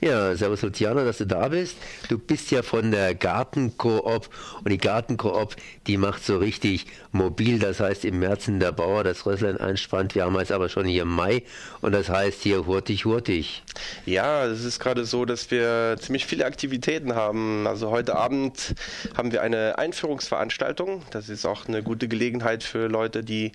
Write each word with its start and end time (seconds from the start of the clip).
Ja, 0.00 0.36
servus 0.36 0.62
Luciano, 0.62 1.04
dass 1.04 1.18
du 1.18 1.26
da 1.26 1.48
bist. 1.48 1.76
Du 2.08 2.18
bist 2.18 2.52
ja 2.52 2.62
von 2.62 2.92
der 2.92 3.16
Gartenkoop 3.16 4.30
und 4.62 4.70
die 4.70 4.78
Gartenkoop, 4.78 5.56
die 5.88 5.96
macht 5.96 6.24
so 6.24 6.38
richtig 6.38 6.86
mobil. 7.10 7.58
Das 7.58 7.80
heißt, 7.80 8.04
im 8.04 8.20
März 8.20 8.46
in 8.46 8.60
der 8.60 8.70
Bauer 8.70 9.02
das 9.02 9.26
Rösslein 9.26 9.56
einspannt. 9.56 10.14
Wir 10.14 10.22
haben 10.22 10.38
jetzt 10.38 10.52
aber 10.52 10.68
schon 10.68 10.86
hier 10.86 11.04
Mai 11.04 11.42
und 11.80 11.90
das 11.90 12.10
heißt 12.10 12.42
hier 12.42 12.66
hurtig, 12.66 13.06
hurtig. 13.06 13.64
Ja, 14.06 14.44
es 14.46 14.62
ist 14.62 14.78
gerade 14.78 15.04
so, 15.04 15.24
dass 15.24 15.50
wir 15.50 15.96
ziemlich 15.98 16.26
viele 16.26 16.44
Aktivitäten 16.44 17.16
haben. 17.16 17.66
Also 17.66 17.90
heute 17.90 18.14
Abend 18.14 18.76
haben 19.16 19.32
wir 19.32 19.42
eine 19.42 19.78
Einführungsveranstaltung. 19.78 21.02
Das 21.10 21.28
ist 21.28 21.44
auch 21.44 21.66
eine 21.66 21.82
gute 21.82 22.06
Gelegenheit 22.06 22.62
für 22.62 22.86
Leute, 22.86 23.24
die 23.24 23.50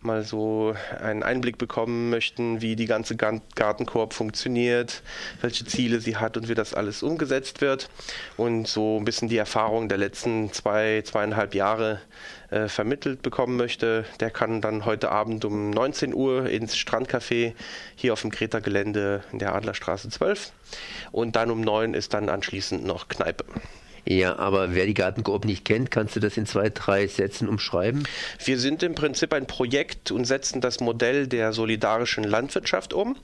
mal 0.00 0.22
so 0.22 0.76
einen 1.00 1.24
Einblick 1.24 1.58
bekommen 1.58 2.08
möchten, 2.08 2.62
wie 2.62 2.76
die 2.76 2.86
ganze 2.86 3.16
Gartenkoop 3.16 4.12
funktioniert, 4.12 5.02
welche 5.40 5.64
Ziele 5.64 5.87
Ziele 5.88 6.00
sie 6.00 6.16
hat 6.16 6.36
und 6.36 6.48
wie 6.48 6.54
das 6.54 6.74
alles 6.74 7.02
umgesetzt 7.02 7.62
wird 7.62 7.88
und 8.36 8.68
so 8.68 8.98
ein 8.98 9.04
bisschen 9.06 9.28
die 9.28 9.38
Erfahrung 9.38 9.88
der 9.88 9.96
letzten 9.96 10.52
zwei, 10.52 11.02
zweieinhalb 11.02 11.54
Jahre 11.54 12.00
äh, 12.50 12.68
vermittelt 12.68 13.22
bekommen 13.22 13.56
möchte, 13.56 14.04
der 14.20 14.30
kann 14.30 14.60
dann 14.60 14.84
heute 14.84 15.10
Abend 15.10 15.46
um 15.46 15.70
19 15.70 16.12
Uhr 16.12 16.46
ins 16.50 16.76
Strandcafé 16.76 17.54
hier 17.96 18.12
auf 18.12 18.20
dem 18.20 18.30
Kreta-Gelände 18.30 19.24
in 19.32 19.38
der 19.38 19.54
Adlerstraße 19.54 20.10
12 20.10 20.52
und 21.10 21.36
dann 21.36 21.50
um 21.50 21.62
9 21.62 21.94
ist 21.94 22.12
dann 22.12 22.28
anschließend 22.28 22.84
noch 22.84 23.08
Kneipe. 23.08 23.46
Ja, 24.10 24.38
aber 24.38 24.74
wer 24.74 24.86
die 24.86 24.94
Gartenkoop 24.94 25.44
nicht 25.44 25.66
kennt, 25.66 25.90
kannst 25.90 26.16
du 26.16 26.20
das 26.20 26.38
in 26.38 26.46
zwei, 26.46 26.70
drei 26.70 27.06
Sätzen 27.06 27.46
umschreiben? 27.46 28.08
Wir 28.42 28.58
sind 28.58 28.82
im 28.82 28.94
Prinzip 28.94 29.34
ein 29.34 29.46
Projekt 29.46 30.10
und 30.10 30.24
setzen 30.24 30.62
das 30.62 30.80
Modell 30.80 31.26
der 31.26 31.52
solidarischen 31.52 32.24
Landwirtschaft 32.24 32.94
um. 32.94 33.16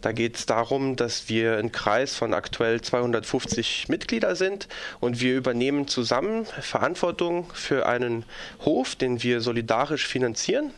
Da 0.00 0.10
geht 0.10 0.34
es 0.34 0.46
darum, 0.46 0.96
dass 0.96 1.28
wir 1.28 1.58
ein 1.58 1.70
Kreis 1.70 2.16
von 2.16 2.34
aktuell 2.34 2.80
250 2.80 3.88
Mitglieder 3.88 4.34
sind 4.34 4.66
und 4.98 5.20
wir 5.20 5.36
übernehmen 5.36 5.86
zusammen 5.86 6.44
Verantwortung 6.44 7.48
für 7.54 7.86
einen 7.86 8.24
Hof, 8.64 8.96
den 8.96 9.22
wir 9.22 9.42
solidarisch 9.42 10.08
finanzieren 10.08 10.72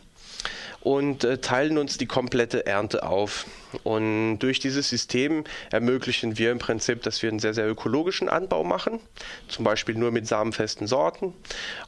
und 0.85 1.23
äh, 1.23 1.39
teilen 1.39 1.79
uns 1.79 1.97
die 1.97 2.05
komplette 2.05 2.67
Ernte 2.67 3.01
auf. 3.01 3.47
Und 3.83 4.37
durch 4.37 4.59
dieses 4.59 4.87
System 4.87 5.43
ermöglichen 5.71 6.37
wir 6.37 6.51
im 6.51 6.59
Prinzip, 6.59 7.01
dass 7.01 7.23
wir 7.23 7.29
einen 7.29 7.39
sehr, 7.39 7.55
sehr 7.55 7.67
ökologischen 7.67 8.29
Anbau 8.29 8.63
machen, 8.63 8.99
zum 9.47 9.65
Beispiel 9.65 9.95
nur 9.95 10.11
mit 10.11 10.27
samenfesten 10.27 10.85
Sorten. 10.85 11.33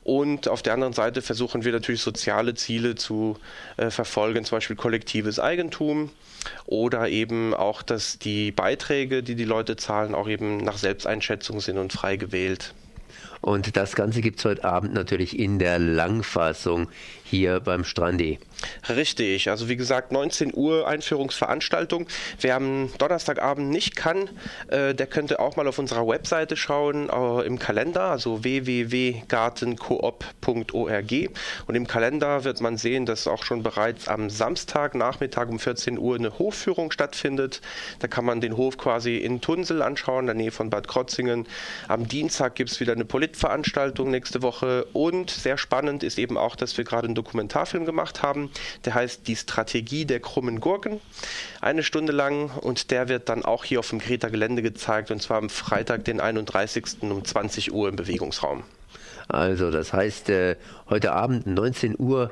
Und 0.04 0.48
auf 0.48 0.64
der 0.64 0.74
anderen 0.74 0.94
Seite 0.94 1.22
versuchen 1.22 1.64
wir 1.64 1.72
natürlich 1.72 2.02
soziale 2.02 2.56
Ziele 2.56 2.96
zu 2.96 3.38
äh, 3.78 3.92
verfolgen, 3.92 4.44
zum 4.46 4.58
Beispiel 4.58 4.76
kollektives 4.76 5.40
Eigentum 5.40 6.10
oder 6.66 7.08
eben 7.08 7.54
auch, 7.54 7.84
dass 7.84 8.18
die 8.18 8.52
Beiträge, 8.52 9.22
die 9.22 9.36
die 9.36 9.46
Leute 9.46 9.76
zahlen, 9.76 10.16
auch 10.16 10.28
eben 10.28 10.58
nach 10.58 10.80
Selbsteinschätzung 10.80 11.62
sind 11.62 11.78
und 11.78 11.94
frei 11.94 12.16
gewählt. 12.16 12.74
Und 13.42 13.78
das 13.78 13.96
Ganze 13.96 14.22
gibt 14.22 14.40
es 14.40 14.46
heute 14.46 14.64
Abend 14.64 14.94
natürlich 14.94 15.38
in 15.38 15.60
der 15.60 15.80
Langfassung 15.80 16.88
hier 17.30 17.60
beim 17.60 17.84
Strandi. 17.84 18.40
Richtig, 18.90 19.50
also 19.50 19.68
wie 19.70 19.76
gesagt 19.76 20.12
19 20.12 20.52
Uhr 20.56 20.88
Einführungsveranstaltung. 20.88 22.08
Wer 22.42 22.56
am 22.56 22.90
Donnerstagabend 22.98 23.70
nicht 23.70 23.96
kann, 23.96 24.30
äh, 24.68 24.96
der 24.96 25.08
könnte 25.08 25.40
auch 25.40 25.58
mal 25.58 25.68
auf 25.68 25.78
unserer 25.78 26.08
Webseite 26.08 26.58
schauen, 26.58 27.10
äh, 27.10 27.46
im 27.46 27.60
Kalender, 27.60 28.02
also 28.04 28.44
www.gartenkoop.org 28.44 31.12
und 31.68 31.76
im 31.76 31.86
Kalender 31.86 32.44
wird 32.44 32.62
man 32.62 32.78
sehen, 32.78 33.06
dass 33.06 33.28
auch 33.28 33.44
schon 33.44 33.62
bereits 33.62 34.08
am 34.08 34.30
Samstag 34.30 34.96
Nachmittag 34.96 35.50
um 35.50 35.60
14 35.60 36.00
Uhr 36.00 36.16
eine 36.16 36.40
Hofführung 36.40 36.92
stattfindet. 36.92 37.62
Da 38.00 38.08
kann 38.08 38.26
man 38.26 38.42
den 38.42 38.58
Hof 38.58 38.78
quasi 38.78 39.18
in 39.18 39.42
Tunsel 39.42 39.82
anschauen, 39.82 40.22
in 40.22 40.28
der 40.28 40.36
Nähe 40.36 40.52
von 40.52 40.70
Bad 40.70 40.88
Krotzingen. 40.88 41.46
Am 41.88 42.08
Dienstag 42.08 42.56
gibt 42.56 42.72
es 42.72 42.80
wieder 42.80 42.94
eine 42.94 43.06
Politveranstaltung 43.08 44.12
nächste 44.12 44.42
Woche 44.42 44.86
und 44.94 45.30
sehr 45.30 45.58
spannend 45.58 46.04
ist 46.04 46.20
eben 46.20 46.38
auch, 46.38 46.56
dass 46.56 46.78
wir 46.78 46.84
gerade 46.84 47.06
einen 47.06 47.16
Dokumentarfilm 47.16 47.86
gemacht 47.86 48.22
haben 48.22 48.52
der 48.86 48.96
heißt 48.96 49.28
Die 49.28 49.36
Strategie 49.36 50.06
der 50.06 50.20
krummen 50.20 50.60
Gurken. 50.60 51.02
Eine 51.62 51.84
Stunde 51.84 52.14
lang 52.14 52.52
und 52.52 52.92
der 52.92 53.10
wird 53.10 53.30
dann 53.30 53.44
auch 53.44 53.64
hier 53.64 53.80
auf 53.80 53.90
dem 53.90 54.00
Greta 54.00 54.30
Gelände 54.30 54.62
gezeigt 54.62 55.12
und 55.12 55.22
zwar 55.22 55.38
am 55.38 55.50
Freitag, 55.50 56.06
den 56.06 56.20
31. 56.20 57.02
um 57.02 57.24
20 57.24 57.74
Uhr 57.74 57.90
im 57.90 57.96
Bewegungsraum. 57.96 58.64
Also 59.28 59.72
das 59.72 59.92
heißt, 59.92 60.30
äh, 60.30 60.56
heute 60.90 61.12
Abend 61.12 61.46
19.30 61.48 62.00
Uhr 62.00 62.32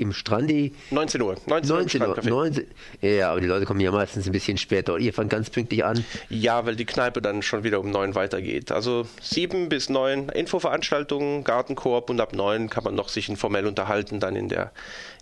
im 0.00 0.12
Strandi. 0.12 0.74
19 0.90 1.22
Uhr. 1.22 1.36
19, 1.46 1.70
19 1.70 2.02
Uhr. 2.02 2.18
19, 2.22 2.66
ja, 3.00 3.30
aber 3.30 3.40
die 3.40 3.46
Leute 3.46 3.64
kommen 3.64 3.80
ja 3.80 3.90
meistens 3.90 4.26
ein 4.26 4.32
bisschen 4.32 4.58
später. 4.58 4.98
Ihr 4.98 5.14
fangt 5.14 5.30
ganz 5.30 5.48
pünktlich 5.50 5.84
an. 5.84 6.04
Ja, 6.28 6.66
weil 6.66 6.76
die 6.76 6.84
Kneipe 6.84 7.22
dann 7.22 7.42
schon 7.42 7.64
wieder 7.64 7.80
um 7.80 7.90
9 7.90 8.14
weitergeht. 8.14 8.70
Also 8.72 9.06
7 9.22 9.70
bis 9.70 9.88
9 9.88 10.28
Infoveranstaltungen, 10.28 11.44
Gartenkoop 11.44 12.10
und 12.10 12.20
ab 12.20 12.34
9 12.34 12.68
kann 12.68 12.84
man 12.84 12.94
noch 12.94 13.08
sich 13.08 13.28
informell 13.28 13.66
unterhalten 13.66 14.20
dann 14.20 14.36
in 14.36 14.48
der, 14.48 14.70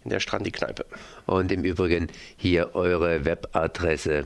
in 0.04 0.10
der 0.10 0.20
Strandi-Kneipe. 0.20 0.84
Und 1.26 1.50
im 1.52 1.64
Übrigen 1.64 2.08
hier 2.36 2.74
eure 2.74 3.24
Webadresse 3.24 4.24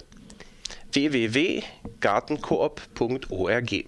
www.gartenkoop.org 0.92 3.84